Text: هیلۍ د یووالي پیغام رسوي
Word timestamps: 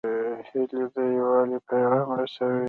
هیلۍ 0.49 0.83
د 0.93 0.97
یووالي 1.17 1.57
پیغام 1.69 2.07
رسوي 2.19 2.59